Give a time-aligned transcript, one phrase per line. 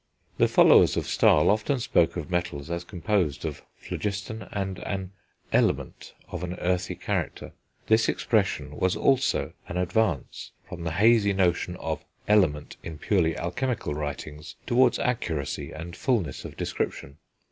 [0.39, 5.11] The followers of Stahl often spoke of metals as composed of phlogiston and an
[5.53, 7.53] element of an earthy character;
[7.85, 13.93] this expression also was an advance, from the hazy notion of Element in purely alchemical
[13.93, 17.19] writings, towards accuracy and fulness of description.